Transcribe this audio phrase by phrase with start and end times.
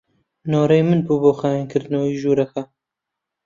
[0.51, 2.61] نۆرەی من بوو بۆ خاوێنکردنەوەی ژوورەکە.